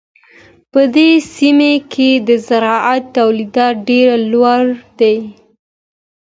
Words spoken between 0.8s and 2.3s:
دې سیمه کې د